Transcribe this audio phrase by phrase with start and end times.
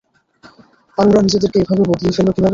[0.97, 2.49] আর ওরা নিজেদেরকে এভাবে বদলিয়ে ফেললো কীভাবে?